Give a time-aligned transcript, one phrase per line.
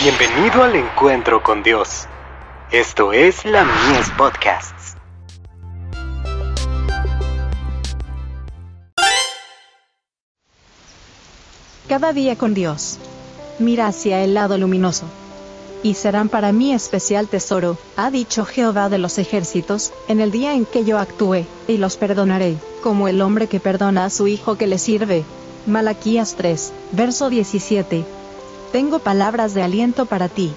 [0.00, 2.06] Bienvenido al encuentro con Dios.
[2.70, 4.94] Esto es la Mies Podcasts.
[11.88, 12.98] Cada día con Dios.
[13.58, 15.06] Mira hacia el lado luminoso.
[15.82, 20.54] Y serán para mí especial tesoro, ha dicho Jehová de los ejércitos, en el día
[20.54, 24.56] en que yo actúe, y los perdonaré, como el hombre que perdona a su hijo
[24.56, 25.24] que le sirve.
[25.66, 28.17] Malaquías 3, verso 17.
[28.72, 30.52] Tengo palabras de aliento para ti.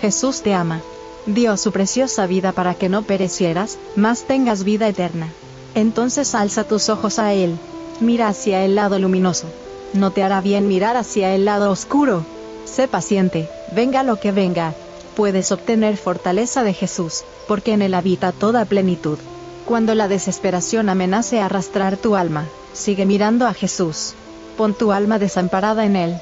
[0.00, 0.80] Jesús te ama.
[1.26, 5.28] Dio su preciosa vida para que no perecieras, mas tengas vida eterna.
[5.74, 7.56] Entonces alza tus ojos a Él.
[8.00, 9.46] Mira hacia el lado luminoso.
[9.94, 12.24] No te hará bien mirar hacia el lado oscuro.
[12.66, 14.74] Sé paciente, venga lo que venga.
[15.16, 19.18] Puedes obtener fortaleza de Jesús, porque en Él habita toda plenitud.
[19.64, 24.14] Cuando la desesperación amenace arrastrar tu alma, sigue mirando a Jesús.
[24.58, 26.16] Pon tu alma desamparada en Él,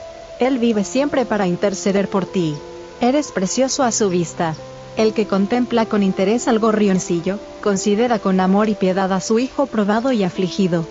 [0.47, 2.55] él vive siempre para interceder por ti.
[3.01, 4.55] Eres precioso a su vista.
[4.97, 9.67] El que contempla con interés al gorrioncillo, considera con amor y piedad a su hijo
[9.67, 10.85] probado y afligido.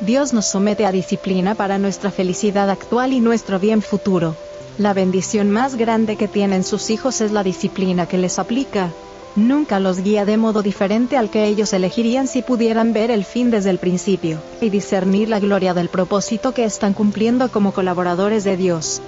[0.00, 4.34] Dios nos somete a disciplina para nuestra felicidad actual y nuestro bien futuro.
[4.78, 8.90] La bendición más grande que tienen sus hijos es la disciplina que les aplica.
[9.36, 13.50] Nunca los guía de modo diferente al que ellos elegirían si pudieran ver el fin
[13.50, 18.56] desde el principio, y discernir la gloria del propósito que están cumpliendo como colaboradores de
[18.56, 19.00] Dios.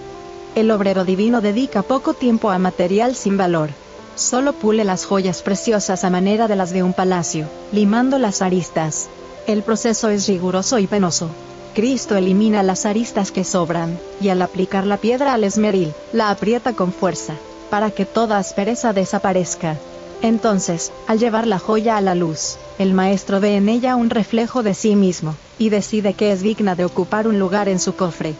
[0.54, 3.70] El obrero divino dedica poco tiempo a material sin valor.
[4.14, 9.08] Solo pule las joyas preciosas a manera de las de un palacio, limando las aristas.
[9.46, 11.30] El proceso es riguroso y penoso.
[11.74, 16.74] Cristo elimina las aristas que sobran, y al aplicar la piedra al esmeril, la aprieta
[16.74, 17.34] con fuerza,
[17.70, 19.78] para que toda aspereza desaparezca.
[20.22, 24.62] Entonces, al llevar la joya a la luz, el maestro ve en ella un reflejo
[24.62, 28.34] de sí mismo, y decide que es digna de ocupar un lugar en su cofre.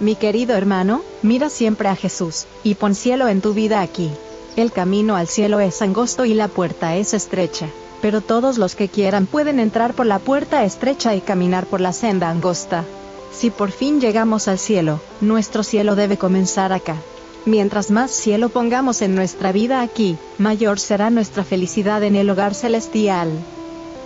[0.00, 4.10] Mi querido hermano, mira siempre a Jesús, y pon cielo en tu vida aquí.
[4.56, 7.68] El camino al cielo es angosto y la puerta es estrecha,
[8.00, 11.92] pero todos los que quieran pueden entrar por la puerta estrecha y caminar por la
[11.92, 12.84] senda angosta.
[13.30, 16.96] Si por fin llegamos al cielo, nuestro cielo debe comenzar acá.
[17.46, 22.54] Mientras más cielo pongamos en nuestra vida aquí, mayor será nuestra felicidad en el hogar
[22.54, 23.30] celestial.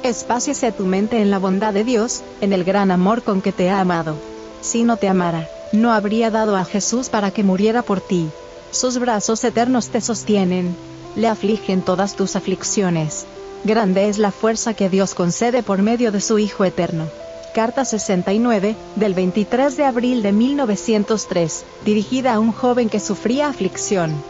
[0.05, 3.71] Espáciese tu mente en la bondad de Dios, en el gran amor con que te
[3.71, 4.17] ha amado.
[4.61, 8.28] Si no te amara, no habría dado a Jesús para que muriera por ti.
[8.71, 10.77] Sus brazos eternos te sostienen.
[11.17, 13.27] Le afligen todas tus aflicciones.
[13.65, 17.09] Grande es la fuerza que Dios concede por medio de su Hijo eterno.
[17.55, 24.21] Carta 69, del 23 de abril de 1903, dirigida a un joven que sufría aflicción.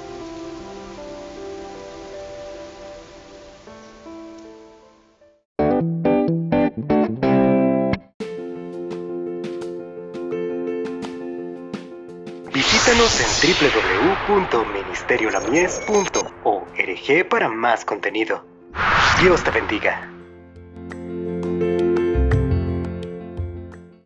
[12.53, 13.27] Visítanos en
[14.29, 18.45] www.ministeriolamies.org para más contenido.
[19.23, 20.14] Dios te bendiga.